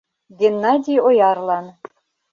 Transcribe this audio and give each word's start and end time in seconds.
Геннадий 0.39 0.99
Оярлан 1.07 1.65